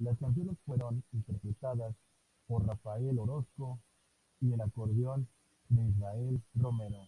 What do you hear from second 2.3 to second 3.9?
por Rafael Orozco